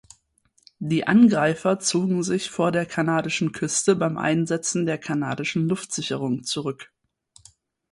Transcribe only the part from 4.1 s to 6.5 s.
Einsetzen der kanadische Luftsicherung